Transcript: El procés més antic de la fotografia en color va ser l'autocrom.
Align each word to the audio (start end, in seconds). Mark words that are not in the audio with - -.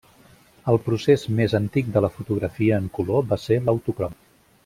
El 0.71 0.79
procés 0.85 1.25
més 1.39 1.53
antic 1.59 1.91
de 1.97 2.03
la 2.07 2.11
fotografia 2.17 2.81
en 2.85 2.89
color 2.99 3.29
va 3.35 3.41
ser 3.45 3.59
l'autocrom. 3.67 4.19